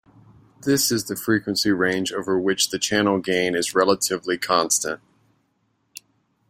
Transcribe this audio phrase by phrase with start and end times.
[0.63, 4.99] This is the frequency range over which the channel gain is relatively constant.